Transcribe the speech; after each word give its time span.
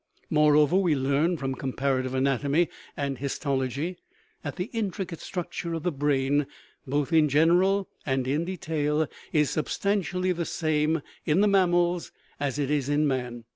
Moreover, 0.31 0.77
we 0.77 0.95
learn 0.95 1.37
from 1.37 1.53
comparative 1.53 2.15
anatomy 2.15 2.69
and 2.97 3.19
his 3.19 3.37
tology 3.37 3.97
that 4.41 4.55
the 4.55 4.71
intricate 4.73 5.19
structure 5.19 5.75
of 5.75 5.83
the 5.83 5.91
brain 5.91 6.47
(both 6.87 7.13
in 7.13 7.29
general 7.29 7.87
and 8.03 8.27
in 8.27 8.45
detail) 8.45 9.07
is 9.31 9.51
substantially 9.51 10.31
the 10.31 10.43
same 10.43 11.03
in 11.23 11.41
the 11.41 11.47
mammals 11.47 12.11
as 12.39 12.57
it 12.57 12.71
is 12.71 12.89
in 12.89 13.05
man. 13.05 13.43